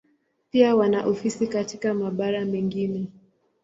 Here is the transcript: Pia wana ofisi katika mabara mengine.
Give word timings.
Pia 0.51 0.75
wana 0.75 1.05
ofisi 1.05 1.47
katika 1.47 1.93
mabara 1.93 2.45
mengine. 2.45 3.07